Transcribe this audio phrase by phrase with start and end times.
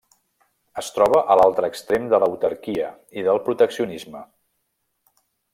[0.81, 2.89] Es troba a l'altre extrem de l'autarquia
[3.23, 4.27] i del proteccionisme.